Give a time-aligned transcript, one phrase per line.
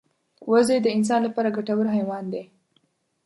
[0.51, 2.43] وزې د انسان لپاره ګټور حیوان دی